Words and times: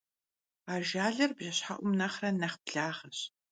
Ajjalır 0.73 1.31
bjjeşhe'um 1.37 1.91
nexhre 1.99 2.29
neh 2.41 2.55
blağeş. 2.65 3.19